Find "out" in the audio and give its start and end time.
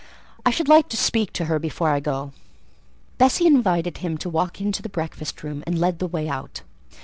6.27-6.63